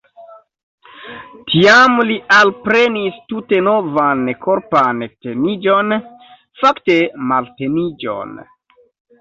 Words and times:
Tiam 1.49 1.99
li 2.11 2.15
alprenis 2.37 3.19
tute 3.33 3.59
novan 3.69 4.23
korpan 4.47 5.05
teniĝon– 5.27 5.95
fakte 6.63 6.97
malteniĝon. 7.35 8.35